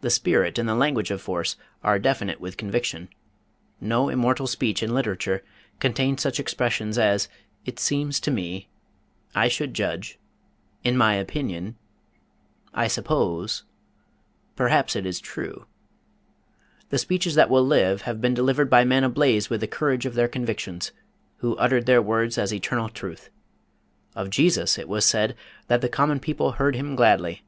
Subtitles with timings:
[0.00, 3.08] The spirit and the language of force are definite with conviction.
[3.80, 5.40] No immortal speech in literature
[5.78, 7.28] contains such expressions as
[7.64, 8.68] "it seems to me,"
[9.36, 10.18] "I should judge,"
[10.82, 11.76] "in my opinion,"
[12.74, 13.62] "I suppose,"
[14.56, 15.66] "perhaps it is true."
[16.88, 20.14] The speeches that will live have been delivered by men ablaze with the courage of
[20.14, 20.90] their convictions,
[21.36, 23.30] who uttered their words as eternal truth.
[24.16, 25.36] Of Jesus it was said
[25.68, 27.44] that "the common people heard Him gladly."